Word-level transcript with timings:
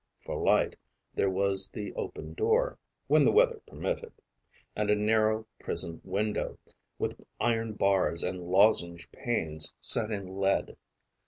For 0.17 0.35
light 0.35 0.75
there 1.13 1.29
was 1.29 1.67
the 1.69 1.93
open 1.93 2.33
door, 2.33 2.79
when 3.05 3.23
the 3.23 3.31
weather 3.31 3.61
permitted, 3.67 4.11
and 4.75 4.89
a 4.89 4.95
narrow 4.95 5.45
prison 5.59 6.01
window, 6.03 6.57
with 6.97 7.21
iron 7.39 7.73
bars 7.73 8.23
and 8.23 8.41
lozenge 8.49 9.11
panes 9.11 9.75
set 9.79 10.09
in 10.09 10.39
lead. 10.39 10.75